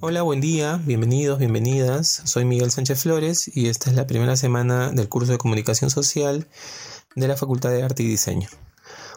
Hola, 0.00 0.22
buen 0.22 0.40
día, 0.40 0.80
bienvenidos, 0.86 1.40
bienvenidas. 1.40 2.22
Soy 2.24 2.44
Miguel 2.44 2.70
Sánchez 2.70 3.02
Flores 3.02 3.50
y 3.52 3.66
esta 3.66 3.90
es 3.90 3.96
la 3.96 4.06
primera 4.06 4.36
semana 4.36 4.92
del 4.92 5.08
curso 5.08 5.32
de 5.32 5.38
comunicación 5.38 5.90
social 5.90 6.46
de 7.16 7.26
la 7.26 7.36
Facultad 7.36 7.70
de 7.70 7.82
Arte 7.82 8.04
y 8.04 8.06
Diseño. 8.06 8.48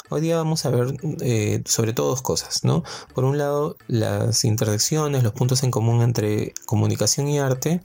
Hoy 0.09 0.21
día 0.21 0.38
vamos 0.38 0.66
a 0.66 0.71
ver 0.71 0.96
eh, 1.21 1.62
sobre 1.66 1.94
todo 1.94 2.07
dos 2.07 2.23
cosas, 2.23 2.64
¿no? 2.64 2.84
Por 3.14 3.25
un 3.25 3.38
lado, 3.38 3.78
las 3.88 4.44
intersecciones, 4.44 5.21
los 5.21 5.34
puntos 5.34 5.62
en 5.62 5.70
común 5.70 6.02
entre 6.02 6.55
comunicación 6.66 7.27
y 7.27 7.38
arte. 7.38 7.82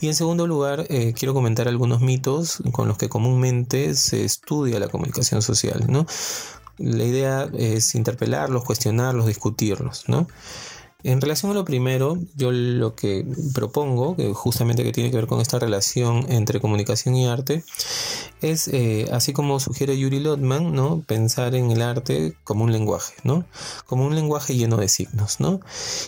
Y 0.00 0.06
en 0.06 0.14
segundo 0.14 0.46
lugar, 0.46 0.86
eh, 0.88 1.12
quiero 1.18 1.34
comentar 1.34 1.66
algunos 1.66 2.00
mitos 2.00 2.62
con 2.70 2.86
los 2.86 2.96
que 2.96 3.08
comúnmente 3.08 3.96
se 3.96 4.24
estudia 4.24 4.78
la 4.78 4.86
comunicación 4.86 5.42
social, 5.42 5.84
¿no? 5.88 6.06
La 6.78 7.02
idea 7.02 7.50
es 7.58 7.96
interpelarlos, 7.96 8.62
cuestionarlos, 8.62 9.26
discutirlos, 9.26 10.04
¿no? 10.06 10.28
En 11.02 11.20
relación 11.20 11.50
a 11.52 11.54
lo 11.54 11.64
primero, 11.64 12.18
yo 12.36 12.52
lo 12.52 12.94
que 12.94 13.26
propongo, 13.54 14.16
que 14.16 14.32
justamente 14.32 14.84
que 14.84 14.92
tiene 14.92 15.10
que 15.10 15.16
ver 15.16 15.26
con 15.26 15.40
esta 15.40 15.58
relación 15.58 16.26
entre 16.28 16.60
comunicación 16.60 17.16
y 17.16 17.26
arte, 17.26 17.64
es, 18.40 18.68
eh, 18.68 19.08
así 19.12 19.32
como 19.32 19.60
sugiere 19.60 19.98
Yuri 19.98 20.20
Lotman, 20.20 20.72
¿no? 20.72 21.02
pensar 21.06 21.54
en 21.54 21.70
el 21.70 21.82
arte 21.82 22.34
como 22.44 22.64
un 22.64 22.72
lenguaje, 22.72 23.14
¿no? 23.22 23.44
como 23.86 24.06
un 24.06 24.14
lenguaje 24.14 24.56
lleno 24.56 24.76
de 24.76 24.88
signos. 24.88 25.40
¿no? 25.40 25.60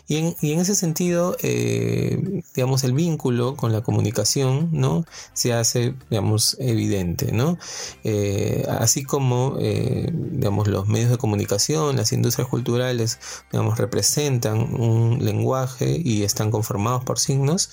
Y, 0.06 0.16
en, 0.16 0.36
y 0.40 0.52
en 0.52 0.60
ese 0.60 0.74
sentido, 0.74 1.36
eh, 1.42 2.42
digamos, 2.54 2.84
el 2.84 2.92
vínculo 2.92 3.56
con 3.56 3.72
la 3.72 3.82
comunicación 3.82 4.70
¿no? 4.72 5.04
se 5.32 5.52
hace 5.52 5.94
digamos, 6.10 6.56
evidente. 6.60 7.32
¿no? 7.32 7.58
Eh, 8.04 8.64
así 8.68 9.04
como 9.04 9.56
digamos, 9.58 10.68
los 10.68 10.88
medios 10.88 11.10
de 11.10 11.18
comunicación, 11.18 11.96
las 11.96 12.12
industrias 12.12 12.48
culturales 12.48 13.18
digamos, 13.50 13.78
representan 13.78 14.74
un 14.74 15.24
lenguaje 15.24 16.00
y 16.02 16.22
están 16.22 16.50
conformados 16.50 17.04
por 17.04 17.18
signos, 17.18 17.70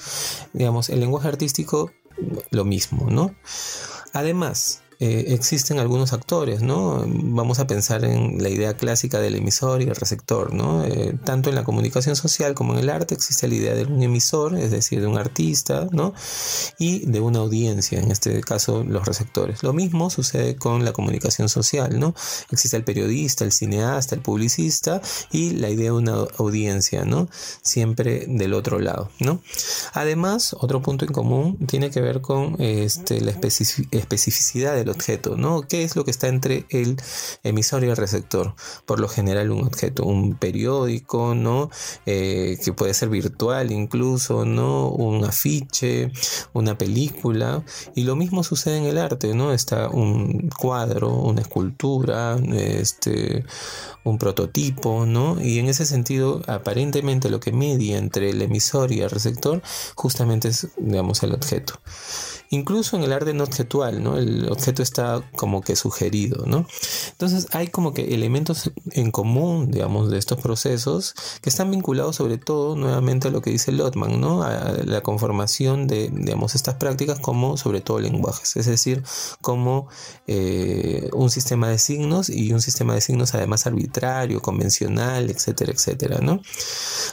digamos, 0.53 0.89
el 0.89 0.99
lenguaje 0.99 1.27
artístico 1.27 1.91
lo 2.51 2.65
mismo, 2.65 3.09
¿no? 3.09 3.33
Además, 4.13 4.81
eh, 5.01 5.33
existen 5.33 5.79
algunos 5.79 6.11
actores, 6.11 6.61
¿no? 6.61 7.05
Vamos 7.07 7.59
a 7.59 7.67
pensar 7.67 8.03
en 8.03 8.43
la 8.43 8.49
idea 8.49 8.75
clásica 8.75 9.21
del 9.21 9.35
emisor 9.35 9.81
y 9.81 9.85
el 9.85 9.95
receptor, 9.95 10.53
¿no? 10.53 10.83
Eh, 10.83 11.17
tanto 11.23 11.47
en 11.47 11.55
la 11.55 11.63
comunicación 11.63 12.17
social 12.17 12.53
como 12.53 12.73
en 12.73 12.79
el 12.79 12.89
arte 12.89 13.15
existe 13.15 13.47
la 13.47 13.55
idea 13.55 13.75
de 13.75 13.85
un 13.85 14.03
emisor, 14.03 14.57
es 14.57 14.71
decir, 14.71 14.99
de 14.99 15.07
un 15.07 15.17
artista, 15.17 15.87
¿no? 15.91 16.13
Y 16.77 17.05
de 17.05 17.21
una 17.21 17.39
audiencia, 17.39 17.97
en 17.97 18.11
este 18.11 18.41
caso 18.41 18.83
los 18.83 19.05
receptores. 19.05 19.63
Lo 19.63 19.71
mismo 19.71 20.09
sucede 20.09 20.57
con 20.57 20.83
la 20.83 20.91
comunicación 20.91 21.47
social, 21.47 21.97
¿no? 21.97 22.13
Existe 22.51 22.75
el 22.75 22.83
periodista, 22.83 23.45
el 23.45 23.53
cineasta, 23.53 24.15
el 24.15 24.21
publicista 24.21 25.01
y 25.31 25.51
la 25.51 25.69
idea 25.69 25.91
de 25.91 25.97
una 25.97 26.25
audiencia, 26.37 27.05
¿no? 27.05 27.29
Siempre 27.61 28.25
del 28.27 28.53
otro 28.53 28.79
lado, 28.79 29.11
¿no? 29.19 29.41
Además, 29.93 30.53
otro 30.59 30.81
punto 30.81 31.05
en 31.05 31.13
común 31.13 31.57
tiene 31.67 31.89
que 31.89 32.01
ver 32.01 32.19
con 32.19 32.57
este, 32.59 33.21
la 33.21 33.31
especificidad 33.31 34.88
objeto, 34.89 35.35
¿no? 35.37 35.61
¿Qué 35.61 35.83
es 35.83 35.95
lo 35.95 36.05
que 36.05 36.11
está 36.11 36.27
entre 36.27 36.65
el 36.69 36.97
emisor 37.43 37.83
y 37.83 37.87
el 37.87 37.97
receptor? 37.97 38.55
Por 38.85 38.99
lo 38.99 39.07
general 39.07 39.51
un 39.51 39.65
objeto, 39.65 40.03
un 40.05 40.35
periódico, 40.35 41.35
¿no? 41.35 41.69
Eh, 42.05 42.57
que 42.63 42.73
puede 42.73 42.93
ser 42.93 43.09
virtual 43.09 43.71
incluso, 43.71 44.45
¿no? 44.45 44.89
Un 44.89 45.25
afiche, 45.25 46.11
una 46.53 46.77
película. 46.77 47.63
Y 47.95 48.03
lo 48.03 48.15
mismo 48.15 48.43
sucede 48.43 48.77
en 48.77 48.85
el 48.85 48.97
arte, 48.97 49.33
¿no? 49.33 49.53
Está 49.53 49.89
un 49.89 50.49
cuadro, 50.49 51.13
una 51.13 51.41
escultura, 51.41 52.37
este, 52.53 53.45
un 54.03 54.17
prototipo, 54.17 55.05
¿no? 55.05 55.41
Y 55.41 55.59
en 55.59 55.67
ese 55.67 55.85
sentido, 55.85 56.41
aparentemente 56.47 57.29
lo 57.29 57.39
que 57.39 57.51
media 57.51 57.97
entre 57.97 58.29
el 58.29 58.41
emisor 58.41 58.91
y 58.91 59.01
el 59.01 59.09
receptor 59.09 59.61
justamente 59.95 60.49
es, 60.49 60.67
digamos, 60.77 61.23
el 61.23 61.33
objeto. 61.33 61.79
Incluso 62.51 62.97
en 62.97 63.03
el 63.03 63.13
arte 63.13 63.33
no 63.33 63.43
objetual, 63.43 64.03
¿no? 64.03 64.17
El 64.17 64.49
objeto 64.49 64.81
está 64.81 65.21
como 65.35 65.61
que 65.61 65.75
sugerido, 65.75 66.45
¿no? 66.47 66.65
Entonces 67.11 67.47
hay 67.51 67.67
como 67.67 67.93
que 67.93 68.15
elementos 68.15 68.71
en 68.91 69.11
común, 69.11 69.69
digamos, 69.69 70.09
de 70.09 70.17
estos 70.17 70.39
procesos 70.39 71.13
que 71.41 71.49
están 71.49 71.69
vinculados 71.69 72.15
sobre 72.15 72.39
todo 72.39 72.75
nuevamente 72.75 73.27
a 73.27 73.31
lo 73.31 73.41
que 73.41 73.51
dice 73.51 73.71
Lotman, 73.71 74.19
¿no? 74.19 74.41
A 74.41 74.73
la 74.83 75.01
conformación 75.01 75.85
de, 75.85 76.09
digamos, 76.11 76.55
estas 76.55 76.75
prácticas 76.75 77.19
como 77.19 77.55
sobre 77.55 77.81
todo 77.81 77.99
lenguajes, 77.99 78.55
es 78.55 78.65
decir, 78.65 79.03
como 79.41 79.87
eh, 80.25 81.09
un 81.13 81.29
sistema 81.29 81.69
de 81.69 81.77
signos 81.77 82.29
y 82.29 82.51
un 82.51 82.61
sistema 82.61 82.95
de 82.95 83.01
signos 83.01 83.35
además 83.35 83.67
arbitrario, 83.67 84.41
convencional, 84.41 85.29
etcétera, 85.29 85.71
etcétera, 85.71 86.17
¿no? 86.21 86.41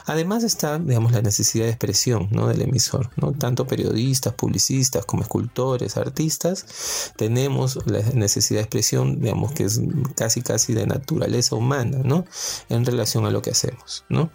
Además 0.07 0.43
está, 0.43 0.79
digamos, 0.79 1.11
la 1.11 1.21
necesidad 1.21 1.65
de 1.65 1.71
expresión, 1.71 2.27
¿no? 2.31 2.47
Del 2.47 2.63
emisor, 2.63 3.11
¿no? 3.17 3.33
Tanto 3.33 3.67
periodistas, 3.67 4.33
publicistas 4.33 5.05
como 5.05 5.26
escultores, 5.27 5.97
artistas, 5.97 7.13
tenemos 7.17 7.79
la 7.85 8.01
necesidad 8.13 8.59
de 8.59 8.63
expresión, 8.63 9.19
digamos 9.19 9.51
que 9.51 9.65
es 9.65 9.79
casi 10.15 10.41
casi 10.41 10.73
de 10.73 10.87
naturaleza 10.87 11.55
humana, 11.55 11.99
¿no? 12.03 12.25
En 12.69 12.85
relación 12.85 13.25
a 13.25 13.31
lo 13.31 13.41
que 13.41 13.51
hacemos, 13.51 14.05
¿no? 14.09 14.31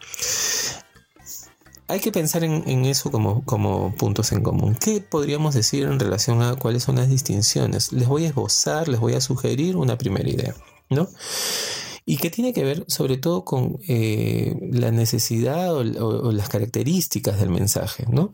Hay 1.88 2.00
que 2.00 2.12
pensar 2.12 2.44
en, 2.44 2.84
eso 2.86 3.10
como, 3.10 3.44
como 3.44 3.94
puntos 3.96 4.32
en 4.32 4.42
común. 4.42 4.76
¿Qué 4.80 5.00
podríamos 5.00 5.54
decir 5.54 5.84
en 5.84 5.98
relación 5.98 6.40
a 6.40 6.54
cuáles 6.56 6.84
son 6.84 6.96
las 6.96 7.10
distinciones? 7.10 7.92
Les 7.92 8.08
voy 8.08 8.24
a 8.24 8.28
esbozar, 8.28 8.88
les 8.88 8.98
voy 8.98 9.14
a 9.14 9.20
sugerir 9.20 9.76
una 9.76 9.98
primera 9.98 10.28
idea, 10.28 10.54
¿no? 10.88 11.08
Y 12.04 12.16
que 12.16 12.30
tiene 12.30 12.52
que 12.52 12.64
ver 12.64 12.84
sobre 12.88 13.16
todo 13.16 13.44
con 13.44 13.78
eh, 13.88 14.56
la 14.72 14.90
necesidad 14.90 15.74
o, 15.74 16.32
las 16.32 16.48
características 16.48 17.38
del 17.38 17.50
mensaje. 17.50 18.06
¿no? 18.08 18.32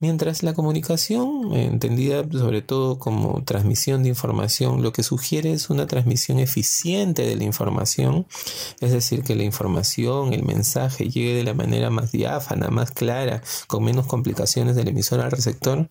Mientras 0.00 0.42
la 0.42 0.54
comunicación, 0.54 1.54
entendida 1.54 2.24
sobre 2.30 2.62
todo 2.62 2.98
como 2.98 3.42
transmisión 3.44 4.02
de 4.02 4.10
información, 4.10 4.82
lo 4.82 4.92
que 4.92 5.02
sugiere 5.02 5.52
es 5.52 5.70
una 5.70 5.86
transmisión 5.86 6.38
eficiente 6.38 7.22
de 7.22 7.36
la 7.36 7.44
información, 7.44 8.26
es 8.80 8.92
decir, 8.92 9.22
que 9.22 9.34
la 9.34 9.44
información, 9.44 10.32
el 10.32 10.44
mensaje 10.44 11.08
llegue 11.08 11.34
de 11.34 11.44
la 11.44 11.54
manera 11.54 11.90
más 11.90 12.12
diáfana, 12.12 12.68
más 12.68 12.90
clara, 12.90 13.42
con 13.66 13.84
menos 13.84 14.06
complicaciones 14.06 14.76
del 14.76 14.88
emisor 14.88 15.20
al 15.20 15.30
receptor, 15.30 15.88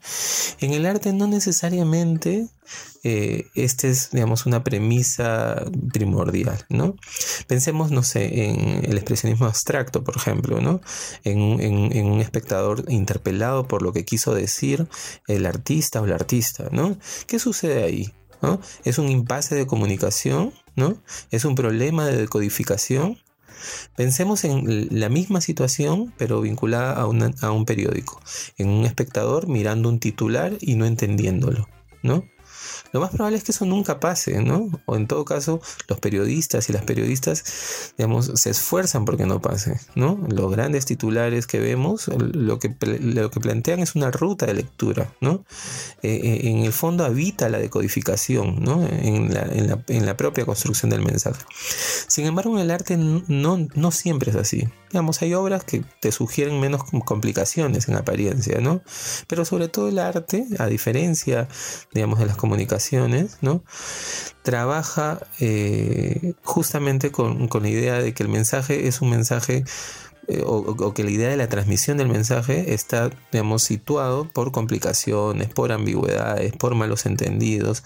en 0.59 0.73
el 0.73 0.85
arte 0.85 1.13
no 1.13 1.27
necesariamente 1.27 2.47
eh, 3.07 3.51
esta 3.53 3.87
es, 3.87 4.09
digamos, 4.11 4.47
una 4.47 4.63
premisa 4.63 5.63
primordial, 5.93 6.65
¿no? 6.69 6.95
Pensemos, 7.45 7.91
no 7.91 8.01
sé, 8.01 8.49
en 8.49 8.83
el 8.83 8.97
expresionismo 8.97 9.45
abstracto, 9.45 10.03
por 10.03 10.17
ejemplo, 10.17 10.59
¿no? 10.59 10.81
En, 11.23 12.05
un 12.05 12.19
espectador 12.19 12.83
interpelado 12.87 13.67
por 13.67 13.83
lo 13.83 13.93
que 13.93 14.05
quiso 14.05 14.33
decir 14.33 14.87
el 15.27 15.45
artista 15.45 16.01
o 16.01 16.07
la 16.07 16.15
artista, 16.15 16.69
¿no? 16.71 16.97
¿Qué 17.27 17.37
sucede 17.37 17.83
ahí? 17.83 18.11
¿Es 18.83 18.97
un 18.97 19.09
impasse 19.09 19.53
de 19.53 19.67
comunicación? 19.67 20.53
¿no? 20.75 20.97
¿Es 21.29 21.45
un 21.45 21.53
problema 21.55 22.05
de 22.05 22.17
decodificación? 22.17 23.19
Pensemos 23.95 24.43
en 24.45 24.99
la 24.99 25.09
misma 25.09 25.41
situación, 25.41 26.11
pero 26.17 26.41
vinculada 26.41 26.93
a, 26.93 27.03
a, 27.03 27.51
un 27.51 27.65
periódico, 27.65 28.19
en 28.57 28.69
un 28.69 28.85
espectador 28.85 29.47
mirando 29.47 29.89
un 29.89 29.99
titular 29.99 30.57
y 30.59 30.75
no 30.75 30.85
entendiéndolo, 30.85 31.67
¿no? 32.03 32.25
Lo 32.91 32.99
más 32.99 33.11
probable 33.11 33.37
es 33.37 33.43
que 33.43 33.51
eso 33.51 33.65
nunca 33.65 33.99
pase, 33.99 34.41
¿no? 34.41 34.69
O 34.85 34.95
en 34.95 35.07
todo 35.07 35.25
caso, 35.25 35.61
los 35.87 35.99
periodistas 35.99 36.69
y 36.69 36.73
las 36.73 36.83
periodistas, 36.83 37.93
digamos, 37.97 38.31
se 38.35 38.49
esfuerzan 38.49 39.05
porque 39.05 39.25
no 39.25 39.41
pase, 39.41 39.79
¿no? 39.95 40.19
Los 40.29 40.51
grandes 40.51 40.85
titulares 40.85 41.47
que 41.47 41.59
vemos, 41.59 42.07
lo 42.07 42.59
que, 42.59 42.75
lo 42.99 43.29
que 43.29 43.39
plantean 43.39 43.79
es 43.79 43.95
una 43.95 44.11
ruta 44.11 44.45
de 44.45 44.53
lectura, 44.53 45.13
¿no? 45.21 45.43
Eh, 46.01 46.19
eh, 46.23 46.49
en 46.49 46.59
el 46.59 46.73
fondo 46.73 47.05
habita 47.05 47.49
la 47.49 47.57
decodificación, 47.57 48.61
¿no? 48.61 48.85
En 48.85 49.33
la, 49.33 49.41
en 49.87 50.05
la, 50.05 50.17
propia 50.17 50.45
construcción 50.45 50.89
del 50.89 51.01
mensaje. 51.01 51.43
Sin 52.07 52.25
embargo, 52.25 52.55
en 52.55 52.61
el 52.61 52.71
arte 52.71 52.95
no, 52.97 53.67
no 53.73 53.91
siempre 53.91 54.31
es 54.31 54.37
así. 54.37 54.67
Digamos, 54.89 55.21
hay 55.21 55.33
obras 55.33 55.63
que 55.65 55.83
te 55.99 56.11
sugieren 56.11 56.59
menos 56.59 56.83
complicaciones 57.05 57.89
en 57.89 57.95
apariencia, 57.95 58.61
¿no? 58.61 58.81
Pero 59.27 59.43
sobre 59.43 59.67
todo 59.67 59.89
el 59.89 59.99
arte, 59.99 60.45
a 60.57 60.67
diferencia, 60.67 61.49
digamos, 61.93 62.19
de 62.19 62.27
las 62.27 62.37
comunicaciones, 62.37 62.64
¿no? 63.41 63.63
Trabaja 64.43 65.19
eh, 65.39 66.33
justamente 66.43 67.11
con, 67.11 67.49
la 67.51 67.69
idea 67.69 67.99
de 67.99 68.13
que 68.13 68.23
el 68.23 68.29
mensaje 68.29 68.87
es 68.87 69.01
un 69.01 69.09
mensaje 69.09 69.63
eh, 70.27 70.43
o, 70.45 70.93
que 70.93 71.03
la 71.03 71.11
idea 71.11 71.29
de 71.29 71.37
la 71.37 71.47
transmisión 71.47 71.97
del 71.97 72.09
mensaje 72.09 72.73
está, 72.73 73.11
digamos, 73.31 73.63
situado 73.63 74.27
por 74.27 74.51
complicaciones, 74.51 75.49
por 75.49 75.71
ambigüedades, 75.71 76.53
por 76.53 76.75
malos 76.75 77.05
entendidos 77.05 77.83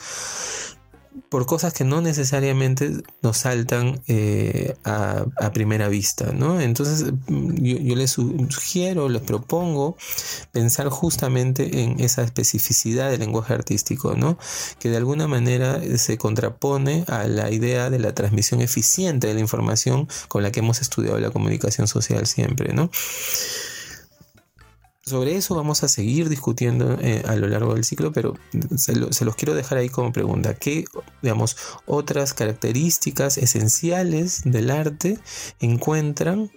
por 1.29 1.45
cosas 1.45 1.73
que 1.73 1.83
no 1.83 2.01
necesariamente 2.01 3.03
nos 3.21 3.37
saltan 3.37 4.01
eh, 4.07 4.75
a, 4.83 5.25
primera 5.53 5.87
vista, 5.87 6.31
¿no? 6.31 6.61
Entonces 6.61 7.11
yo, 7.27 7.95
les 7.95 8.11
sugiero, 8.11 9.09
les 9.09 9.21
propongo 9.21 9.97
pensar 10.51 10.89
justamente 10.89 11.81
en 11.81 11.99
esa 11.99 12.21
especificidad 12.23 13.09
del 13.09 13.21
lenguaje 13.21 13.53
artístico, 13.53 14.15
¿no? 14.15 14.37
Que 14.79 14.89
de 14.89 14.97
alguna 14.97 15.27
manera 15.27 15.81
se 15.97 16.17
contrapone 16.17 17.03
a 17.07 17.27
la 17.27 17.51
idea 17.51 17.89
de 17.89 17.99
la 17.99 18.13
transmisión 18.13 18.61
eficiente 18.61 19.27
de 19.27 19.33
la 19.33 19.39
información 19.39 20.07
con 20.27 20.43
la 20.43 20.51
que 20.51 20.59
hemos 20.59 20.81
estudiado 20.81 21.19
la 21.19 21.31
comunicación 21.31 21.87
social 21.87 22.27
siempre, 22.27 22.73
¿no? 22.73 22.89
Sobre 25.09 25.35
eso 25.35 25.55
vamos 25.55 25.83
a 25.83 25.87
seguir 25.87 26.29
discutiendo 26.29 26.97
eh, 27.01 27.23
a 27.27 27.35
lo 27.35 27.47
largo 27.47 27.73
del 27.73 27.83
ciclo, 27.83 28.11
pero 28.11 28.35
se, 28.77 28.95
los 28.95 29.35
quiero 29.35 29.53
dejar 29.53 29.77
ahí 29.77 29.89
como 29.89 30.13
pregunta. 30.13 30.53
¿Qué, 30.53 30.85
digamos, 31.21 31.57
otras 31.85 32.33
características 32.33 33.37
esenciales 33.37 34.41
del 34.45 34.71
arte 34.71 35.19
encuentran 35.59 36.51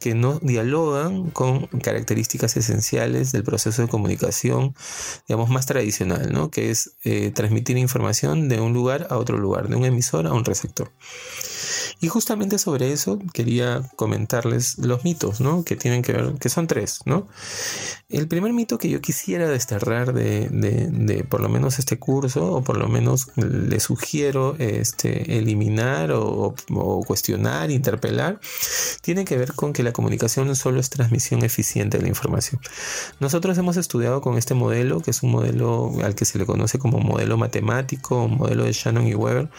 que 0.00 0.14
no 0.14 0.38
dialogan 0.38 1.30
con 1.30 1.66
características 1.66 2.56
esenciales 2.56 3.32
del 3.32 3.44
proceso 3.44 3.82
de 3.82 3.88
comunicación, 3.88 4.74
digamos, 5.28 5.50
más 5.50 5.66
tradicional, 5.66 6.32
¿no? 6.32 6.50
Que 6.50 6.70
es 6.70 6.92
eh, 7.04 7.30
transmitir 7.32 7.76
información 7.76 8.48
de 8.48 8.60
un 8.60 8.72
lugar 8.72 9.08
a 9.10 9.18
otro 9.18 9.36
lugar, 9.36 9.68
de 9.68 9.76
un 9.76 9.84
emisor 9.84 10.26
a 10.26 10.32
un 10.32 10.46
receptor. 10.46 10.90
Y 12.00 12.08
justamente 12.08 12.58
sobre 12.58 12.92
eso 12.92 13.18
quería 13.34 13.82
comentarles 13.96 14.78
los 14.78 15.04
mitos, 15.04 15.40
¿no? 15.40 15.64
Que 15.64 15.76
tienen 15.76 16.00
que 16.02 16.12
ver, 16.12 16.34
que 16.38 16.48
son 16.48 16.66
tres, 16.66 17.00
¿no? 17.04 17.28
El 18.08 18.26
primer 18.26 18.54
mito 18.54 18.78
que 18.78 18.88
yo 18.88 19.02
quisiera 19.02 19.48
desterrar 19.48 20.14
de, 20.14 21.26
por 21.28 21.40
lo 21.40 21.48
menos 21.50 21.78
este 21.78 21.98
curso, 21.98 22.54
o 22.54 22.64
por 22.64 22.78
lo 22.78 22.88
menos 22.88 23.28
le 23.36 23.78
sugiero 23.80 24.56
este, 24.58 25.38
eliminar 25.38 26.12
o, 26.12 26.54
o 26.74 27.04
cuestionar, 27.04 27.70
interpelar, 27.70 28.40
tiene 29.02 29.26
que 29.26 29.36
ver 29.36 29.52
con 29.52 29.72
que 29.72 29.82
la 29.82 29.92
comunicación 29.92 30.56
solo 30.56 30.80
es 30.80 30.88
transmisión 30.88 31.44
eficiente 31.44 31.98
de 31.98 32.04
la 32.04 32.08
información. 32.08 32.60
Nosotros 33.20 33.58
hemos 33.58 33.76
estudiado 33.76 34.22
con 34.22 34.38
este 34.38 34.54
modelo, 34.54 35.00
que 35.00 35.10
es 35.10 35.22
un 35.22 35.32
modelo 35.32 35.92
al 36.02 36.14
que 36.14 36.24
se 36.24 36.38
le 36.38 36.46
conoce 36.46 36.78
como 36.78 36.98
modelo 36.98 37.36
matemático, 37.36 38.26
modelo 38.26 38.64
de 38.64 38.72
Shannon 38.72 39.06
y 39.06 39.14
Weber, 39.14 39.50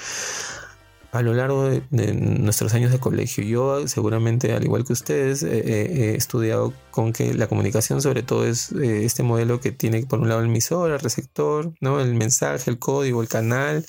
a 1.12 1.22
lo 1.22 1.34
largo 1.34 1.70
de, 1.70 2.14
nuestros 2.14 2.74
años 2.74 2.92
de 2.92 3.00
colegio. 3.00 3.44
Yo 3.44 3.88
seguramente, 3.88 4.54
al 4.54 4.64
igual 4.64 4.86
que 4.86 4.94
ustedes, 4.94 5.44
he 5.44 6.16
estudiado 6.16 6.74
con 6.90 7.14
que 7.14 7.34
la 7.34 7.48
comunicación 7.48 8.02
sobre 8.02 8.24
todo 8.24 8.46
es 8.46 8.72
eh, 8.72 9.06
este 9.06 9.24
modelo 9.24 9.60
que 9.60 9.72
tiene 9.72 10.06
por 10.06 10.20
un 10.20 10.30
lado 10.30 10.42
el 10.42 10.48
emisor, 10.48 10.92
el 10.92 11.00
receptor, 11.00 11.74
¿no? 11.82 12.00
el 12.00 12.14
mensaje, 12.14 12.70
el 12.70 12.80
código, 12.80 13.22
el 13.22 13.28
canal 13.28 13.86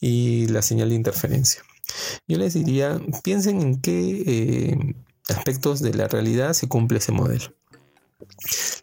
y 0.00 0.46
la 0.48 0.62
señal 0.62 0.90
de 0.90 0.94
interferencia. 0.94 1.62
Yo 2.28 2.38
les 2.38 2.54
diría, 2.54 3.00
piensen 3.22 3.60
en 3.60 3.80
qué 3.80 4.22
eh, 4.26 4.94
aspectos 5.28 5.80
de 5.80 5.94
la 5.94 6.08
realidad 6.08 6.52
se 6.52 6.68
cumple 6.68 6.98
ese 6.98 7.12
modelo. 7.12 7.54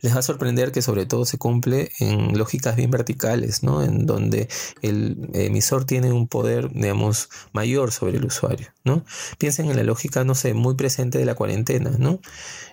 Les 0.01 0.15
va 0.15 0.19
a 0.19 0.23
sorprender 0.23 0.71
que 0.71 0.81
sobre 0.81 1.05
todo 1.05 1.25
se 1.25 1.37
cumple 1.37 1.91
en 1.99 2.37
lógicas 2.37 2.75
bien 2.75 2.91
verticales, 2.91 3.63
¿no? 3.63 3.83
En 3.83 4.05
donde 4.05 4.47
el 4.81 5.29
emisor 5.33 5.85
tiene 5.85 6.11
un 6.11 6.27
poder, 6.27 6.71
digamos, 6.71 7.29
mayor 7.53 7.91
sobre 7.91 8.17
el 8.17 8.25
usuario, 8.25 8.67
¿no? 8.83 9.03
Piensen 9.37 9.69
en 9.69 9.77
la 9.77 9.83
lógica, 9.83 10.23
no 10.23 10.35
sé, 10.35 10.53
muy 10.53 10.75
presente 10.75 11.17
de 11.17 11.25
la 11.25 11.35
cuarentena, 11.35 11.91
¿no? 11.97 12.19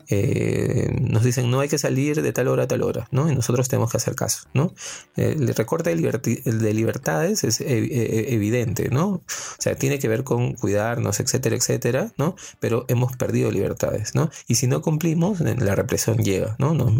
Eh, 0.08 0.90
nos 1.00 1.24
dicen 1.24 1.50
no 1.50 1.60
hay 1.60 1.68
que 1.68 1.78
salir 1.78 2.20
de 2.20 2.32
tal 2.32 2.48
hora 2.48 2.64
a 2.64 2.68
tal 2.68 2.82
hora, 2.82 3.08
¿no? 3.10 3.30
Y 3.30 3.34
nosotros 3.34 3.68
tenemos 3.68 3.90
que 3.90 3.96
hacer 3.96 4.14
caso, 4.14 4.46
¿no? 4.52 4.74
El 5.16 5.54
recorte 5.54 5.90
de, 5.90 6.74
libertades 6.74 7.44
es 7.44 7.60
evidente, 7.60 8.90
¿no? 8.90 9.06
O 9.08 9.22
sea, 9.58 9.76
tiene 9.76 9.98
que 9.98 10.08
ver 10.08 10.24
con 10.24 10.54
cuidarnos, 10.54 11.20
etcétera, 11.20 11.56
etcétera, 11.56 12.12
¿no? 12.18 12.36
Pero 12.60 12.84
hemos 12.88 13.16
perdido 13.16 13.50
libertades, 13.50 14.14
¿no? 14.14 14.30
Y 14.46 14.56
si 14.56 14.66
no 14.66 14.82
cumplimos, 14.82 15.40
la 15.40 15.74
represión 15.74 16.18
llega, 16.18 16.56
¿no? 16.58 16.74
Nos, 16.74 16.92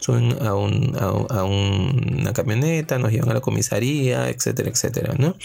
suben 0.00 0.36
a, 0.40 0.54
una 0.54 2.32
camioneta, 2.32 2.98
nos 2.98 3.12
llevan 3.12 3.30
a 3.30 3.34
la 3.34 3.40
comisaría, 3.40 4.28
etcétera, 4.28 4.70
etcétera, 4.70 5.14
¿no? 5.18 5.36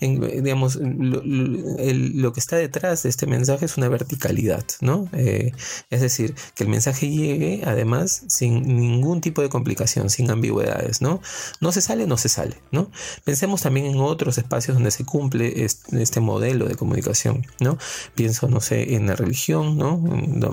digamos, 0.00 0.76
lo, 0.76 2.32
que 2.32 2.40
está 2.40 2.56
detrás 2.56 3.02
de 3.02 3.08
este 3.08 3.26
mensaje 3.26 3.64
es 3.64 3.76
una 3.76 3.88
verticalidad, 3.88 4.64
¿no? 4.80 5.08
Eh, 5.12 5.52
es 5.90 6.00
decir, 6.00 6.34
que 6.54 6.64
el 6.64 6.70
mensaje 6.70 7.08
llegue 7.08 7.62
además 7.64 8.24
sin 8.28 8.62
ningún 8.62 9.20
tipo 9.20 9.42
de 9.42 9.48
complicación, 9.48 10.10
sin 10.10 10.30
ambigüedades, 10.30 11.00
¿no? 11.00 11.20
No 11.60 11.72
se 11.72 11.80
sale, 11.80 12.06
no 12.06 12.16
se 12.16 12.28
sale, 12.28 12.60
¿no? 12.70 12.90
Pensemos 13.24 13.62
también 13.62 13.86
en 13.86 14.00
otros 14.00 14.38
espacios 14.38 14.76
donde 14.76 14.90
se 14.90 15.04
cumple 15.04 15.64
este, 15.64 16.20
modelo 16.20 16.66
de 16.66 16.74
comunicación, 16.74 17.46
¿no? 17.60 17.78
Pienso, 18.14 18.48
no 18.48 18.60
sé, 18.60 18.94
en 18.94 19.06
la 19.06 19.16
religión, 19.16 19.76
¿no? 19.76 20.02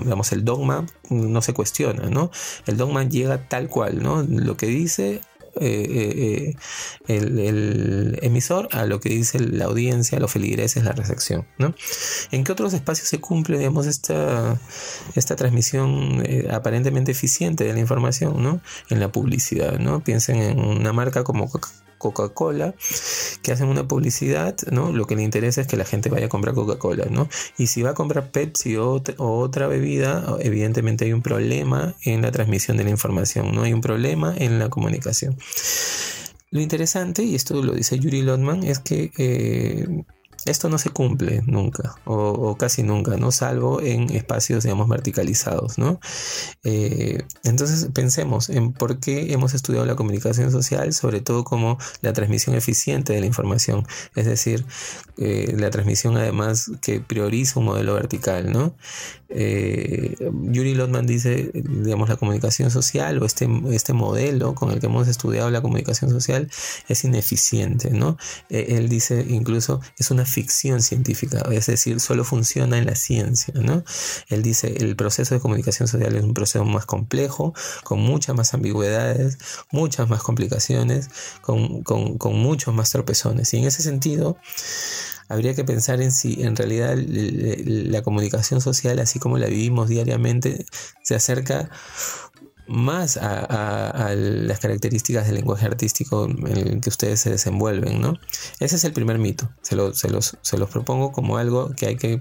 Digamos, 0.02 0.32
el 0.32 0.44
dogma 0.44 0.86
no 1.10 1.42
se 1.42 1.52
cuestiona, 1.52 2.08
¿no? 2.08 2.30
El 2.66 2.76
dogma 2.76 3.04
llega 3.04 3.48
tal 3.48 3.68
cual, 3.68 4.02
¿no? 4.02 4.22
Lo 4.22 4.56
que 4.56 4.66
dice 4.66 5.20
eh, 5.56 5.86
eh, 5.90 6.56
eh, 7.08 7.16
el, 7.18 8.18
emisor 8.22 8.68
a 8.72 8.86
lo 8.86 9.00
que 9.00 9.10
dice 9.10 9.38
la 9.38 9.66
audiencia, 9.66 10.18
los 10.18 10.32
feligreses, 10.32 10.82
la 10.82 10.92
recepción. 10.92 11.46
¿no? 11.58 11.74
¿En 12.30 12.44
qué 12.44 12.52
otros 12.52 12.72
espacios 12.72 13.08
se 13.08 13.20
cumple 13.20 13.58
digamos, 13.58 13.86
esta, 13.86 14.58
esta 15.14 15.36
transmisión 15.36 16.24
aparentemente 16.50 17.12
eficiente 17.12 17.64
de 17.64 17.74
la 17.74 17.80
información? 17.80 18.42
¿no? 18.42 18.60
En 18.88 19.00
la 19.00 19.12
publicidad. 19.12 19.78
¿no? 19.78 20.02
Piensen 20.02 20.36
en 20.36 20.58
una 20.58 20.92
marca 20.94 21.22
como 21.22 21.50
Coca-Cola, 22.02 22.74
que 23.42 23.52
hacen 23.52 23.68
una 23.68 23.86
publicidad, 23.86 24.56
¿no? 24.72 24.92
Lo 24.92 25.06
que 25.06 25.14
le 25.14 25.22
interesa 25.22 25.60
es 25.60 25.68
que 25.68 25.76
la 25.76 25.84
gente 25.84 26.10
vaya 26.10 26.26
a 26.26 26.28
comprar 26.28 26.54
Coca-Cola, 26.54 27.06
¿no? 27.08 27.28
Y 27.56 27.68
si 27.68 27.82
va 27.82 27.90
a 27.90 27.94
comprar 27.94 28.30
Pepsi 28.30 28.76
o, 28.76 29.00
otra 29.18 29.68
bebida, 29.68 30.36
evidentemente 30.40 31.04
hay 31.04 31.12
un 31.12 31.22
problema 31.22 31.94
en 32.04 32.22
la 32.22 32.32
transmisión 32.32 32.76
de 32.76 32.84
la 32.84 32.90
información, 32.90 33.54
¿no? 33.54 33.62
Hay 33.62 33.72
un 33.72 33.80
problema 33.80 34.34
en 34.36 34.58
la 34.58 34.68
comunicación. 34.68 35.38
Lo 36.50 36.60
interesante, 36.60 37.22
y 37.22 37.34
esto 37.36 37.62
lo 37.62 37.72
dice 37.72 37.98
Yuri 37.98 38.22
Lotman, 38.22 38.64
es 38.64 38.80
que 38.80 39.12
eh, 39.16 40.04
esto 40.44 40.68
no 40.68 40.78
se 40.78 40.90
cumple 40.90 41.42
nunca 41.46 41.94
o, 42.04 42.56
casi 42.56 42.82
nunca, 42.82 43.16
¿no? 43.16 43.30
Salvo 43.30 43.80
en 43.80 44.10
espacios, 44.10 44.64
digamos, 44.64 44.88
verticalizados, 44.88 45.78
¿no? 45.78 46.00
Eh, 46.64 47.22
entonces 47.44 47.88
pensemos 47.92 48.48
en 48.48 48.72
por 48.72 48.98
qué 48.98 49.32
hemos 49.32 49.54
estudiado 49.54 49.86
la 49.86 49.94
comunicación 49.94 50.50
social, 50.50 50.92
sobre 50.92 51.20
todo 51.20 51.44
como 51.44 51.78
la 52.00 52.12
transmisión 52.12 52.56
eficiente 52.56 53.12
de 53.12 53.20
la 53.20 53.26
información, 53.26 53.86
es 54.16 54.26
decir, 54.26 54.64
eh, 55.18 55.54
la 55.56 55.70
transmisión 55.70 56.16
además 56.16 56.70
que 56.80 57.00
prioriza 57.00 57.60
un 57.60 57.66
modelo 57.66 57.94
vertical, 57.94 58.52
¿no? 58.52 58.74
Eh, 59.34 60.14
Yuri 60.50 60.74
Lotman 60.74 61.06
dice, 61.06 61.50
digamos, 61.54 62.08
la 62.08 62.16
comunicación 62.16 62.70
social 62.70 63.22
o 63.22 63.24
este, 63.24 63.48
este 63.70 63.94
modelo 63.94 64.54
con 64.54 64.70
el 64.70 64.80
que 64.80 64.86
hemos 64.86 65.08
estudiado 65.08 65.50
la 65.50 65.62
comunicación 65.62 66.10
social 66.10 66.50
es 66.88 67.04
ineficiente, 67.04 67.90
¿no? 67.90 68.18
él 68.50 68.88
dice 68.88 69.24
incluso 69.28 69.80
es 69.98 70.10
una 70.10 70.26
ficción 70.32 70.82
científica, 70.82 71.42
es 71.52 71.66
decir, 71.66 72.00
solo 72.00 72.24
funciona 72.24 72.78
en 72.78 72.86
la 72.86 72.96
ciencia, 72.96 73.54
¿no? 73.54 73.84
Él 74.28 74.42
dice, 74.42 74.74
el 74.78 74.96
proceso 74.96 75.34
de 75.34 75.40
comunicación 75.40 75.88
social 75.88 76.16
es 76.16 76.24
un 76.24 76.34
proceso 76.34 76.64
más 76.64 76.86
complejo, 76.86 77.54
con 77.84 78.00
muchas 78.00 78.34
más 78.34 78.54
ambigüedades, 78.54 79.38
muchas 79.70 80.08
más 80.08 80.22
complicaciones, 80.22 81.08
con, 81.40 81.82
con 81.82 82.34
muchos 82.36 82.74
más 82.74 82.90
tropezones. 82.90 83.52
Y 83.54 83.58
en 83.58 83.64
ese 83.64 83.82
sentido, 83.82 84.38
habría 85.28 85.54
que 85.54 85.64
pensar 85.64 86.02
en 86.02 86.12
si 86.12 86.42
en 86.42 86.56
realidad 86.56 86.94
la 86.96 88.02
comunicación 88.02 88.60
social, 88.60 88.98
así 88.98 89.18
como 89.18 89.38
la 89.38 89.46
vivimos 89.46 89.88
diariamente, 89.88 90.66
se 91.02 91.14
acerca 91.14 91.70
más 92.66 93.16
a, 93.16 94.14
las 94.14 94.60
características 94.60 95.26
del 95.26 95.36
lenguaje 95.36 95.66
artístico 95.66 96.26
en 96.26 96.46
el 96.46 96.80
que 96.80 96.88
ustedes 96.88 97.20
se 97.20 97.30
desenvuelven, 97.30 98.00
¿no? 98.00 98.18
Ese 98.60 98.76
es 98.76 98.84
el 98.84 98.92
primer 98.92 99.18
mito. 99.18 99.50
Se, 99.62 99.76
los, 99.76 100.36
propongo 100.70 101.12
como 101.12 101.36
algo 101.36 101.70
que 101.70 101.86
hay 101.86 101.96
que 101.96 102.20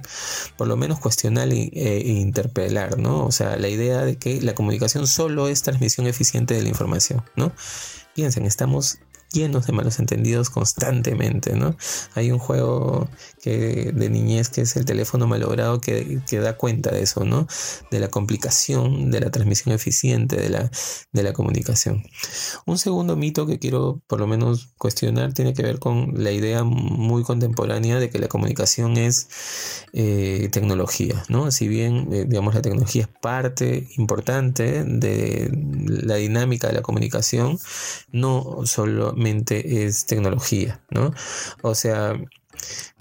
por 0.58 0.68
lo 0.68 0.78
menos 0.78 1.00
cuestionar 1.00 1.48
e, 1.50 1.70
e, 1.74 2.00
interpelar, 2.14 2.98
¿no? 2.98 3.26
O 3.26 3.32
sea, 3.32 3.56
la 3.58 3.70
idea 3.70 4.04
de 4.04 4.18
que 4.18 4.42
la 4.42 4.56
comunicación 4.56 5.08
solo 5.08 5.48
es 5.48 5.62
transmisión 5.62 6.08
eficiente 6.08 6.54
de 6.54 6.64
la 6.64 6.70
información, 6.70 7.24
¿no? 7.36 7.52
Piensen, 8.14 8.46
estamos 8.46 9.00
llenos 9.32 9.66
de 9.68 9.74
malos 9.74 10.00
entendidos 10.00 10.50
constantemente, 10.50 11.56
¿no? 11.56 11.76
Hay 12.16 12.32
un 12.32 12.40
juego 12.40 13.08
que, 13.42 13.92
de 13.94 14.10
niñez 14.10 14.50
que 14.50 14.62
es 14.62 14.76
el 14.76 14.86
teléfono 14.86 15.28
malogrado 15.28 15.80
que, 15.80 16.20
que, 16.28 16.40
da 16.40 16.58
cuenta 16.58 16.92
de 16.92 17.04
eso, 17.04 17.26
¿no? 17.26 17.48
De 17.90 18.00
la 18.00 18.10
complicación, 18.10 19.12
de 19.12 19.20
la 19.20 19.32
transmisión 19.32 19.74
eficiente 19.74 20.36
de 20.36 20.50
la, 20.50 20.72
de 21.12 21.24
la 21.24 21.34
comunicación. 21.34 22.04
Un 22.66 22.78
segundo 22.78 23.16
mito 23.16 23.46
que 23.46 23.60
quiero 23.60 24.02
por 24.08 24.20
lo 24.20 24.28
menos 24.28 24.70
cuestionar 24.78 25.34
tiene 25.34 25.54
que 25.54 25.64
ver 25.64 25.80
con 25.80 26.24
la 26.24 26.32
idea 26.32 26.64
muy 26.64 27.24
contemporánea 27.24 28.00
de 28.00 28.10
que 28.10 28.20
la 28.20 28.28
comunicación 28.28 28.98
es 28.98 29.28
eh, 29.94 30.50
tecnología, 30.52 31.24
¿no? 31.30 31.52
Si 31.52 31.68
bien, 31.68 32.10
eh, 32.12 32.26
digamos, 32.28 32.54
la 32.54 32.62
tecnología 32.62 33.04
es 33.04 33.08
parte 33.22 33.88
importante 33.98 34.84
de 34.84 35.50
la 35.88 36.16
dinámica 36.16 36.68
de 36.68 36.74
la 36.74 36.82
comunicación, 36.82 37.60
no 38.12 38.62
solo 38.66 39.14
es 39.86 40.06
tecnología, 40.06 40.82
¿no? 40.90 41.14
O 41.62 41.76
sea, 41.76 42.16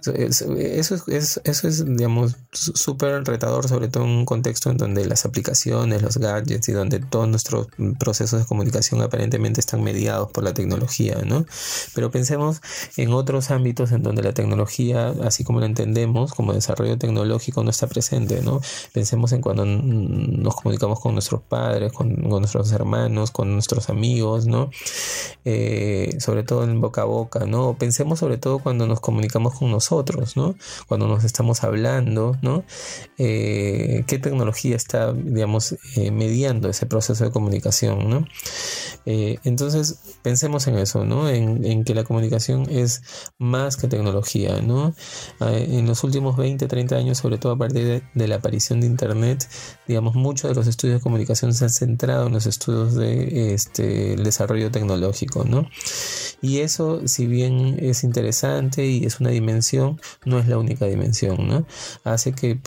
Eso 0.09 0.95
es, 1.07 1.41
eso 1.45 1.69
es, 1.69 1.85
digamos, 1.85 2.37
súper 2.53 3.23
retador, 3.25 3.69
sobre 3.69 3.89
todo 3.89 4.05
en 4.05 4.11
un 4.11 4.25
contexto 4.25 4.71
en 4.71 4.79
donde 4.79 5.05
las 5.05 5.27
aplicaciones, 5.27 6.01
los 6.01 6.17
gadgets 6.17 6.69
y 6.69 6.73
donde 6.73 7.01
todos 7.01 7.29
nuestros 7.29 7.69
procesos 7.99 8.41
de 8.41 8.47
comunicación 8.47 9.03
aparentemente 9.03 9.61
están 9.61 9.83
mediados 9.83 10.31
por 10.33 10.43
la 10.45 10.55
tecnología, 10.55 11.19
¿no? 11.27 11.45
Pero 11.95 12.11
pensemos 12.11 12.63
en 12.97 13.13
otros 13.13 13.51
ámbitos 13.51 13.93
en 13.93 14.03
donde 14.03 14.23
la 14.23 14.33
tecnología, 14.33 15.13
así 15.23 15.45
como 15.45 15.61
la 15.61 15.67
entendemos, 15.67 16.33
como 16.33 16.55
desarrollo 16.55 16.97
tecnológico, 16.97 17.63
no 17.63 17.71
está 17.71 17.87
presente, 17.87 18.41
¿no? 18.43 18.61
Pensemos 18.93 19.33
en 19.33 19.43
cuando 19.43 19.67
nos 19.67 20.55
comunicamos 20.57 21.01
con 21.01 21.13
nuestros 21.13 21.43
padres, 21.43 21.93
con, 21.93 22.15
nuestros 22.15 22.73
hermanos, 22.73 23.31
con 23.31 23.53
nuestros 23.53 23.91
amigos, 23.91 24.47
¿no? 24.47 24.71
Eh, 25.45 26.17
sobre 26.21 26.43
todo 26.43 26.65
en 26.65 26.81
boca 26.81 27.03
a 27.03 27.05
boca, 27.05 27.45
¿no? 27.45 27.77
Pensemos 27.79 28.21
sobre 28.21 28.39
todo 28.39 28.61
cuando 28.61 28.87
nos 28.87 29.01
comunicamos 29.01 29.59
con 29.59 29.71
nosotros 29.71 29.90
nosotros, 29.91 30.37
¿no? 30.37 30.55
Cuando 30.87 31.09
nos 31.09 31.25
estamos 31.25 31.65
hablando, 31.65 32.37
¿no? 32.43 32.65
Eh, 33.19 34.05
¿Qué 34.07 34.19
tecnología 34.19 34.77
está, 34.77 35.13
digamos, 35.13 35.77
eh, 35.97 36.11
mediando 36.13 36.69
ese 36.69 36.87
proceso 36.87 37.25
de 37.25 37.31
comunicación, 37.31 38.09
¿no? 38.09 38.25
Eh, 39.07 39.39
entonces, 39.45 39.99
pensemos 40.23 40.67
en 40.69 40.79
eso, 40.79 41.05
¿no? 41.05 41.29
En, 41.29 41.85
que 41.85 41.95
la 41.95 42.05
comunicación 42.05 42.67
es 42.69 43.03
más 43.39 43.77
que 43.77 43.89
tecnología, 43.89 44.61
¿no? 44.61 44.95
en 45.41 45.87
los 45.87 46.05
últimos 46.05 46.37
20, 46.37 46.67
30 46.67 46.97
años, 46.97 47.19
sobre 47.19 47.39
todo 47.39 47.53
a 47.53 47.57
partir 47.57 48.03
de, 48.15 48.29
la 48.29 48.37
aparición 48.37 48.81
de 48.81 48.87
Internet, 48.87 49.49
digamos, 49.89 50.15
muchos 50.15 50.51
de 50.51 50.55
los 50.55 50.67
estudios 50.67 50.99
de 50.99 51.03
comunicación 51.03 51.55
se 51.55 51.65
han 51.65 51.71
centrado 51.71 52.27
en 52.27 52.35
los 52.35 52.47
estudios 52.47 52.95
de 52.95 53.55
este, 53.55 54.17
desarrollo 54.17 54.71
tecnológico, 54.71 55.45
¿no? 55.45 55.67
Y 56.43 56.59
eso, 56.59 57.07
si 57.07 57.27
bien 57.27 57.79
es 57.81 58.05
interesante 58.05 58.87
y 58.87 59.05
es 59.05 59.21
una 59.21 59.31
dimensión, 59.31 59.80
no 60.25 60.39
es 60.39 60.47
la 60.47 60.59
única 60.59 60.87
dimensión, 60.87 61.49
¿no? 61.49 61.67
Hace 62.05 62.33
que, 62.33 62.59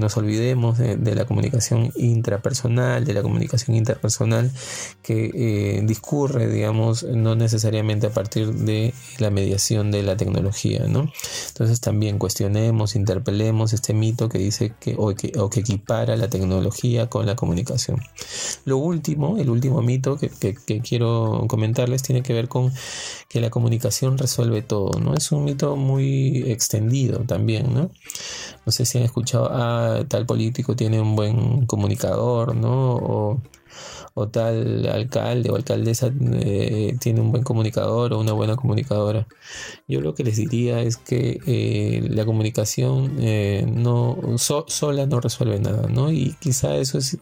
nos 0.00 0.16
olvidemos 0.16 0.78
de, 0.78 1.14
la 1.14 1.24
comunicación 1.24 1.92
intrapersonal, 1.96 3.04
de 3.04 3.14
la 3.14 3.22
comunicación 3.22 3.76
interpersonal 3.76 4.50
que 5.02 5.30
eh, 5.34 5.82
discurre, 5.84 6.48
digamos, 6.48 7.02
no 7.02 7.34
necesariamente 7.34 8.06
a 8.06 8.10
partir 8.10 8.52
de 8.54 8.94
la 9.18 9.30
mediación 9.30 9.90
de 9.90 10.02
la 10.02 10.16
tecnología, 10.16 10.86
¿no? 10.88 11.12
Entonces 11.48 11.80
también 11.80 12.18
cuestionemos, 12.18 12.96
interpelemos 12.96 13.72
este 13.72 13.92
mito 13.92 14.28
que 14.28 14.38
dice 14.38 14.72
que 14.80 14.94
o, 14.96 15.14
que 15.14 15.32
que 15.50 15.60
equipara 15.60 16.16
la 16.16 16.28
tecnología 16.28 17.08
con 17.08 17.26
la 17.26 17.36
comunicación. 17.36 18.00
Lo 18.64 18.78
último, 18.78 19.38
el 19.38 19.50
último 19.50 19.82
mito 19.82 20.16
que, 20.16 20.30
que 20.30 20.80
quiero 20.80 21.44
comentarles 21.48 22.02
tiene 22.02 22.22
que 22.22 22.32
ver 22.32 22.48
con 22.48 22.72
que 23.30 23.40
la 23.40 23.48
comunicación 23.48 24.18
resuelve 24.18 24.60
todo, 24.60 24.98
¿no? 24.98 25.14
Es 25.14 25.30
un 25.30 25.44
mito 25.44 25.76
muy 25.76 26.50
extendido 26.50 27.20
también, 27.20 27.72
¿no? 27.72 27.92
No 28.66 28.72
sé 28.72 28.84
si 28.84 28.98
han 28.98 29.04
escuchado, 29.04 29.48
ah, 29.52 30.04
tal 30.08 30.26
político 30.26 30.74
tiene 30.74 31.00
un 31.00 31.14
buen 31.14 31.64
comunicador, 31.66 32.56
¿no? 32.56 32.96
O, 32.96 33.40
tal 34.32 34.86
alcalde 34.86 35.48
o 35.50 35.56
alcaldesa 35.56 36.12
eh, 36.32 36.94
tiene 37.00 37.20
un 37.20 37.30
buen 37.30 37.44
comunicador 37.44 38.12
o 38.12 38.18
una 38.18 38.32
buena 38.32 38.56
comunicadora. 38.56 39.26
Yo 39.86 40.00
lo 40.00 40.14
que 40.14 40.24
les 40.24 40.36
diría 40.36 40.82
es 40.82 40.96
que 40.96 41.38
eh, 41.46 42.02
la 42.10 42.26
comunicación 42.26 43.16
eh, 43.20 43.64
no 43.66 44.18
sola 44.38 45.06
no 45.06 45.20
resuelve 45.20 45.60
nada, 45.60 45.88
¿no? 45.88 46.10
Y 46.12 46.34
quizá 46.40 46.76
eso 46.76 46.98
es 46.98 47.18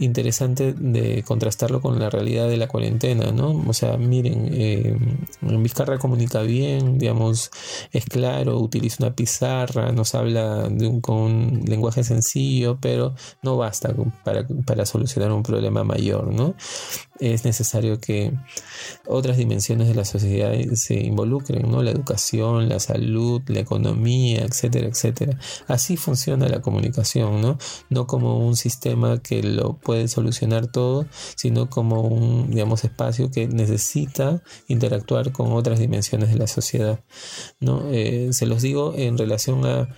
interesante 0.00 0.72
de 0.72 1.22
contrastarlo 1.22 1.80
con 1.80 1.98
la 1.98 2.10
realidad 2.10 2.48
de 2.48 2.56
la 2.56 2.68
cuarentena, 2.68 3.32
¿no? 3.32 3.64
O 3.66 3.72
sea, 3.72 3.96
miren, 3.96 4.48
eh, 4.52 4.96
Vizcarra 5.40 5.98
comunica 5.98 6.42
bien, 6.42 6.98
digamos, 6.98 7.50
es 7.92 8.04
claro, 8.04 8.58
utiliza 8.58 9.04
una 9.04 9.14
pizarra, 9.14 9.92
nos 9.92 10.14
habla 10.14 10.70
con 11.00 11.16
un 11.16 11.62
lenguaje 11.66 12.04
sencillo, 12.04 12.78
pero 12.80 13.14
no 13.42 13.56
basta 13.56 13.94
para, 14.24 14.46
para 14.66 14.86
solucionar 14.86 15.32
un 15.32 15.42
problema 15.42 15.84
mayor, 15.84 16.32
¿no? 16.32 16.54
Es 17.20 17.44
necesario 17.44 18.00
que 18.00 18.32
otras 19.06 19.36
dimensiones 19.36 19.88
de 19.88 19.94
la 19.94 20.04
sociedad 20.04 20.52
se 20.74 20.94
involucren, 20.94 21.68
¿no? 21.70 21.82
La 21.82 21.90
educación, 21.90 22.68
la 22.68 22.78
salud, 22.78 23.42
la 23.48 23.60
economía, 23.60 24.44
etcétera, 24.44 24.86
etcétera. 24.86 25.38
Así 25.66 25.96
funciona 25.96 26.48
la 26.48 26.62
comunicación, 26.62 27.40
¿no? 27.40 27.58
No 27.90 28.06
como 28.06 28.38
un 28.46 28.56
sistema 28.56 29.20
que 29.20 29.42
lo 29.42 29.78
puede 29.88 30.06
solucionar 30.06 30.66
todo, 30.66 31.06
sino 31.34 31.70
como 31.70 32.02
un, 32.02 32.50
digamos, 32.50 32.84
espacio 32.84 33.30
que 33.30 33.48
necesita 33.48 34.42
interactuar 34.66 35.32
con 35.32 35.52
otras 35.52 35.78
dimensiones 35.78 36.28
de 36.28 36.36
la 36.36 36.46
sociedad. 36.46 37.00
¿no? 37.58 37.88
Eh, 37.90 38.28
se 38.32 38.44
los 38.44 38.60
digo 38.60 38.92
en 38.94 39.16
relación 39.16 39.64
a, 39.64 39.88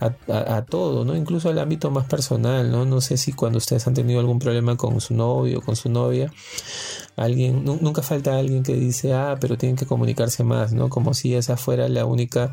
a, 0.00 0.66
todo, 0.66 1.06
¿no? 1.06 1.16
incluso 1.16 1.48
al 1.48 1.58
ámbito 1.60 1.90
más 1.90 2.04
personal. 2.04 2.70
¿no? 2.70 2.84
no 2.84 3.00
sé 3.00 3.16
si 3.16 3.32
cuando 3.32 3.56
ustedes 3.56 3.86
han 3.86 3.94
tenido 3.94 4.20
algún 4.20 4.38
problema 4.38 4.76
con 4.76 5.00
su 5.00 5.14
novio 5.14 5.60
o 5.60 5.62
con 5.62 5.76
su 5.76 5.88
novia, 5.88 6.30
alguien, 7.18 7.64
nunca 7.64 8.02
falta 8.02 8.38
alguien 8.38 8.62
que 8.62 8.74
dice, 8.74 9.12
ah, 9.12 9.36
pero 9.40 9.58
tienen 9.58 9.76
que 9.76 9.86
comunicarse 9.86 10.44
más, 10.44 10.72
¿no? 10.72 10.88
Como 10.88 11.14
si 11.14 11.34
esa 11.34 11.56
fuera 11.56 11.88
la 11.88 12.04
única, 12.04 12.52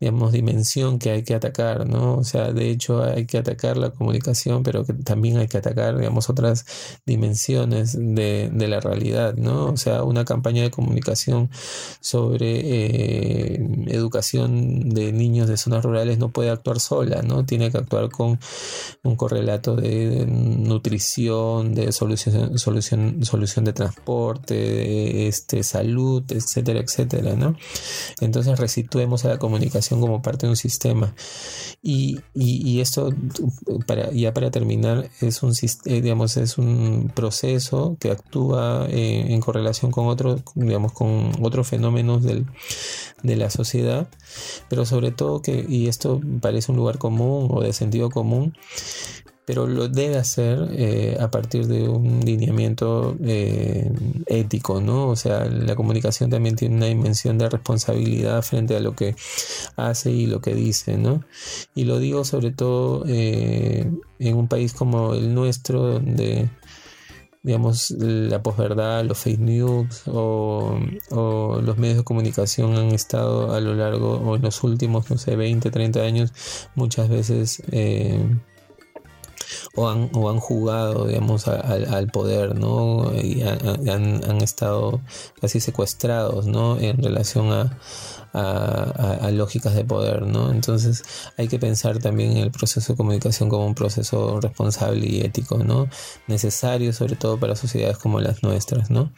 digamos, 0.00 0.32
dimensión 0.32 0.98
que 0.98 1.10
hay 1.10 1.22
que 1.22 1.34
atacar, 1.34 1.86
¿no? 1.86 2.16
O 2.18 2.24
sea, 2.24 2.52
de 2.52 2.70
hecho 2.70 3.02
hay 3.04 3.26
que 3.26 3.38
atacar 3.38 3.76
la 3.76 3.90
comunicación, 3.90 4.62
pero 4.62 4.84
que 4.84 4.92
también 4.94 5.38
hay 5.38 5.48
que 5.48 5.58
atacar, 5.58 5.96
digamos, 5.98 6.28
otras 6.30 6.66
dimensiones 7.06 7.96
de, 7.98 8.50
la 8.62 8.80
realidad, 8.80 9.34
¿no? 9.36 9.66
O 9.66 9.76
sea, 9.76 10.04
una 10.04 10.24
campaña 10.24 10.62
de 10.62 10.70
comunicación 10.70 11.50
sobre 12.00 12.60
eh, 12.64 13.60
educación 13.88 14.90
de 14.90 15.12
niños 15.12 15.48
de 15.48 15.56
zonas 15.56 15.84
rurales 15.84 16.18
no 16.18 16.30
puede 16.30 16.50
actuar 16.50 16.80
sola, 16.80 17.22
¿no? 17.22 17.44
Tiene 17.44 17.70
que 17.70 17.78
actuar 17.78 18.10
con 18.10 18.38
un 19.02 19.16
correlato 19.16 19.76
de 19.76 20.26
nutrición, 20.26 21.74
de 21.74 21.92
solución, 21.92 22.58
solución, 22.58 23.24
solución 23.24 23.64
de 23.64 23.72
transporte 23.72 23.91
transporte, 23.92 25.28
este, 25.28 25.62
salud, 25.62 26.22
etcétera, 26.30 26.80
etcétera, 26.80 27.34
¿no? 27.34 27.56
Entonces 28.20 28.58
resituemos 28.58 29.24
a 29.24 29.28
la 29.28 29.38
comunicación 29.38 30.00
como 30.00 30.22
parte 30.22 30.46
de 30.46 30.50
un 30.50 30.56
sistema. 30.56 31.14
Y, 31.82 32.20
esto, 32.80 33.10
para, 33.86 34.10
ya 34.12 34.32
para 34.32 34.50
terminar, 34.50 35.10
es 35.20 35.42
un, 35.42 35.52
eh, 35.52 36.00
digamos, 36.00 36.36
es 36.36 36.58
un 36.58 37.12
proceso 37.14 37.96
que 38.00 38.10
actúa 38.10 38.86
eh, 38.88 39.32
en 39.32 39.40
correlación 39.40 39.90
con 39.90 40.06
otros, 40.06 40.42
digamos, 40.54 40.92
con 40.92 41.32
otros 41.42 41.68
fenómenos 41.68 42.22
del, 42.22 42.46
de 43.22 43.36
la 43.36 43.50
sociedad, 43.50 44.08
pero 44.68 44.86
sobre 44.86 45.10
todo 45.10 45.42
que, 45.42 45.64
y 45.68 45.88
esto 45.88 46.20
parece 46.40 46.72
un 46.72 46.78
lugar 46.78 46.98
común 46.98 47.48
o 47.50 47.62
de 47.62 47.72
sentido 47.72 48.10
común, 48.10 48.54
pero 49.44 49.66
lo 49.66 49.88
debe 49.88 50.16
hacer 50.16 50.68
eh, 50.70 51.16
a 51.20 51.30
partir 51.30 51.66
de 51.66 51.88
un 51.88 52.20
lineamiento 52.20 53.16
eh, 53.24 53.90
ético, 54.26 54.80
¿no? 54.80 55.08
O 55.08 55.16
sea, 55.16 55.44
la 55.46 55.74
comunicación 55.74 56.30
también 56.30 56.54
tiene 56.54 56.76
una 56.76 56.86
dimensión 56.86 57.38
de 57.38 57.48
responsabilidad 57.48 58.42
frente 58.42 58.76
a 58.76 58.80
lo 58.80 58.94
que 58.94 59.16
hace 59.76 60.12
y 60.12 60.26
lo 60.26 60.40
que 60.40 60.54
dice, 60.54 60.96
¿no? 60.96 61.24
Y 61.74 61.84
lo 61.84 61.98
digo 61.98 62.24
sobre 62.24 62.52
todo 62.52 63.04
eh, 63.08 63.90
en 64.20 64.36
un 64.36 64.46
país 64.46 64.74
como 64.74 65.14
el 65.14 65.34
nuestro, 65.34 65.94
donde 65.94 66.48
digamos, 67.44 67.90
la 67.90 68.40
posverdad, 68.40 69.04
los 69.04 69.18
fake 69.18 69.40
news 69.40 70.02
o, 70.06 70.78
los 71.10 71.76
medios 71.76 71.96
de 71.96 72.04
comunicación 72.04 72.76
han 72.76 72.92
estado 72.92 73.52
a 73.52 73.60
lo 73.60 73.74
largo 73.74 74.12
o 74.12 74.36
en 74.36 74.42
los 74.42 74.62
últimos, 74.62 75.10
no 75.10 75.18
sé, 75.18 75.34
20, 75.34 75.72
30 75.72 76.00
años 76.02 76.32
muchas 76.76 77.08
veces 77.08 77.60
o 79.74 79.88
han, 79.88 80.10
o 80.14 80.30
han 80.30 80.38
jugado, 80.38 81.06
digamos, 81.06 81.48
al 81.48 82.08
poder, 82.08 82.54
¿no? 82.58 83.12
Y 83.14 83.42
han, 83.42 84.22
han, 84.28 84.42
estado 84.42 85.00
casi 85.40 85.60
secuestrados, 85.60 86.46
¿no? 86.46 86.78
En 86.78 87.02
relación 87.02 87.52
a, 87.52 87.78
a, 88.32 89.30
lógicas 89.32 89.74
de 89.74 89.84
poder, 89.84 90.22
¿no? 90.22 90.50
Entonces 90.50 91.02
hay 91.36 91.48
que 91.48 91.58
pensar 91.58 91.98
también 91.98 92.32
en 92.32 92.38
el 92.38 92.50
proceso 92.50 92.92
de 92.92 92.96
comunicación 92.96 93.48
como 93.48 93.66
un 93.66 93.74
proceso 93.74 94.40
responsable 94.40 95.06
y 95.06 95.20
ético, 95.20 95.58
¿no? 95.58 95.88
Necesario 96.26 96.92
sobre 96.92 97.16
todo 97.16 97.38
para 97.38 97.56
sociedades 97.56 97.98
como 97.98 98.20
las 98.20 98.42
nuestras, 98.42 98.90
¿no? 98.90 99.12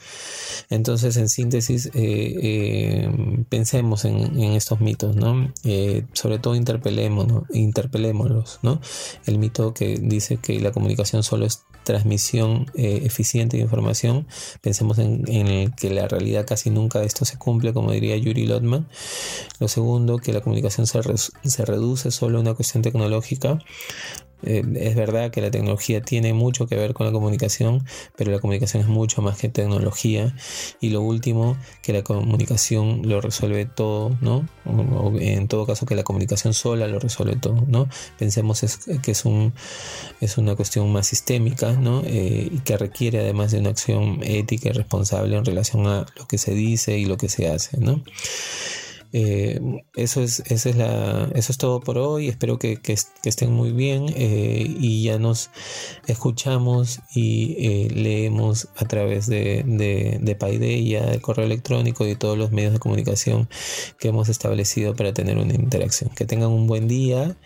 Entonces, 0.71 1.16
en 1.16 1.28
síntesis, 1.28 1.87
eh, 1.87 1.92
eh, 1.94 3.44
pensemos 3.49 4.04
en, 4.04 4.35
estos 4.54 4.80
mitos, 4.80 5.16
¿no? 5.16 5.52
Eh, 5.64 6.04
sobre 6.12 6.38
todo 6.38 6.54
interpelémonos, 6.54 7.44
interpelémoslos, 7.52 8.61
¿no? 8.62 8.80
El 9.26 9.38
mito 9.38 9.75
que 9.75 9.99
dice 10.00 10.37
que 10.38 10.61
la 10.61 10.73
comunicación 10.73 11.23
solo 11.23 11.47
es 11.47 11.64
transmisión 11.85 12.66
eficiente 12.75 13.59
de 13.59 13.62
información, 13.62 14.26
pensemos 14.62 14.99
en, 14.99 15.71
que 15.73 15.90
la 15.90 16.09
realidad 16.09 16.47
casi 16.47 16.71
nunca 16.71 17.02
esto 17.02 17.26
se 17.26 17.37
cumple, 17.37 17.75
como 17.75 17.92
diría 17.92 18.16
Yuri 18.16 18.47
Lotman, 18.47 18.88
Lo 19.61 19.68
segundo, 19.68 20.18
que 20.18 20.32
la 20.32 20.40
comunicación 20.40 20.87
se, 20.87 21.00
se 21.16 21.64
reduce 21.64 22.11
solo 22.11 22.38
a 22.38 22.40
una 22.40 22.54
cuestión 22.54 22.82
tecnológica. 22.82 23.58
Eh, 24.46 24.62
es 24.76 24.94
verdad 24.94 25.30
que 25.30 25.40
la 25.40 25.50
tecnología 25.50 26.02
tiene 26.02 26.34
mucho 26.34 26.66
que 26.66 26.76
ver 26.76 26.92
con 26.92 27.06
la 27.06 27.12
comunicación, 27.12 27.84
pero 28.16 28.30
la 28.30 28.40
comunicación 28.40 28.82
es 28.82 28.88
mucho 28.88 29.23
más 29.23 29.38
que 29.38 29.49
tecnología. 29.49 30.34
Y 30.80 30.90
lo 30.90 31.00
último, 31.00 31.56
que 31.82 31.92
la 31.92 32.02
comunicación 32.02 33.02
lo 33.04 33.20
resuelve 33.20 33.64
todo, 33.64 34.16
¿no? 34.20 34.46
En 35.18 35.49
todo 35.49 35.66
caso, 35.66 35.87
que 35.87 35.94
la 35.94 36.02
comunicación 36.02 36.52
sola 36.54 36.87
lo 36.88 36.99
resuelve 36.99 37.37
todo, 37.37 37.64
¿no? 37.66 37.88
Pensemos 38.18 38.61
que 39.02 39.11
es, 39.11 39.25
un, 39.25 39.54
es 40.20 40.37
una 40.38 40.56
cuestión 40.56 40.92
más 40.92 41.06
sistémica, 41.06 41.73
¿no? 41.73 42.02
Eh, 42.04 42.49
y 42.52 42.58
que 42.58 42.76
requiere 42.76 43.20
además 43.20 43.52
de 43.52 43.61
una 43.61 43.70
acción 43.70 44.20
ética 44.23 44.68
y 44.68 44.73
responsable 44.73 45.37
en 45.37 45.44
relación 45.44 45.87
a 45.87 46.06
lo 46.16 46.26
que 46.26 46.38
se 46.38 46.52
dice 46.52 46.99
y 46.99 47.06
lo 47.06 47.16
que 47.16 47.28
se 47.28 47.49
hace, 47.49 47.78
¿no? 47.78 48.02
Eh, 49.16 49.61
eso, 49.94 50.23
es, 50.23 50.40
es 50.40 50.76
la, 50.76 51.30
eso 51.37 51.52
es 51.52 51.59
todo 51.59 51.78
por 51.78 51.99
hoy. 51.99 52.28
Espero 52.28 52.59
que, 52.59 52.80
estén 53.23 53.52
muy 53.52 53.71
bien 53.71 54.06
eh, 54.16 54.66
y 54.66 55.04
ya 55.04 55.21
nos 55.21 55.50
escuchamos 56.09 56.99
y 57.14 57.54
eh, 57.59 57.88
leemos 57.94 58.68
a 58.76 58.87
través 58.87 59.26
de, 59.26 59.62
de, 59.64 60.18
de 60.21 61.12
el 61.12 61.21
correo 61.21 61.47
electrónico 61.47 62.06
y 62.06 62.16
todos 62.16 62.37
los 62.37 62.50
medios 62.50 62.73
de 62.73 62.80
comunicación 62.80 63.49
que 64.00 64.09
hemos 64.09 64.28
establecido 64.28 64.97
para 64.97 65.14
tener 65.14 65.38
una 65.38 65.54
interacción. 65.54 66.11
Que 66.11 66.25
tengan 66.25 66.50
un 66.50 66.66
buen 66.66 66.88
día 66.88 67.37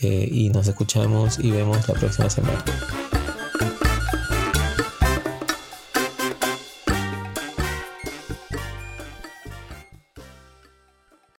y 0.00 0.50
nos 0.50 0.68
escuchamos 0.68 1.38
y 1.38 1.50
vemos 1.50 1.88
la 1.88 1.94
próxima 1.94 2.28
semana. 2.28 2.62